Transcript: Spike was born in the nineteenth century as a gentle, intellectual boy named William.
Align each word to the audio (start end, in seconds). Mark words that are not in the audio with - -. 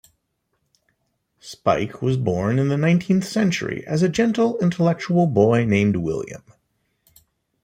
Spike 1.39 2.01
was 2.01 2.17
born 2.17 2.57
in 2.57 2.69
the 2.69 2.75
nineteenth 2.79 3.23
century 3.23 3.85
as 3.85 4.01
a 4.01 4.09
gentle, 4.09 4.57
intellectual 4.57 5.27
boy 5.27 5.63
named 5.63 5.97
William. 5.97 6.41